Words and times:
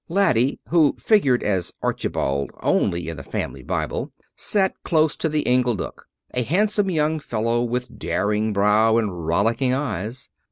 Laddie, 0.09 0.59
who 0.69 0.95
figured 0.97 1.43
as 1.43 1.75
Archibald 1.83 2.49
only 2.63 3.07
in 3.07 3.17
the 3.17 3.23
family 3.23 3.61
Bible, 3.61 4.11
sat 4.35 4.73
close 4.83 5.15
to 5.17 5.29
the 5.29 5.43
inglenook 5.43 6.07
a 6.33 6.41
handsome 6.41 6.89
young 6.89 7.19
fellow 7.19 7.61
with 7.61 7.87
a 7.87 7.93
daring 7.93 8.51
brow 8.51 8.97
and 8.97 9.27
rollicking 9.27 9.73
eyes. 9.75 10.29